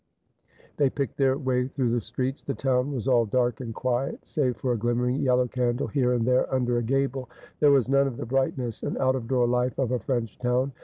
[0.77, 2.41] They picked their way through the streets.
[2.41, 6.25] The town was all dark and quiet, save for a glimmering yellow candle here and
[6.25, 9.77] there under a gable; there was none of the brightness and out of door life
[9.77, 10.71] of a French town.